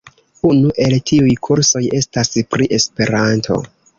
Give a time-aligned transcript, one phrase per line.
[0.51, 3.63] Unu el tiuj kursoj estas pri Esperanto.